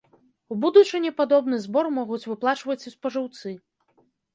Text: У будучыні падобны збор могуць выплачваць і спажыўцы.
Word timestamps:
У 0.55 0.55
будучыні 0.63 1.11
падобны 1.21 1.61
збор 1.67 1.93
могуць 2.01 2.21
выплачваць 2.33 2.83
і 2.89 2.99
спажыўцы. 2.99 3.59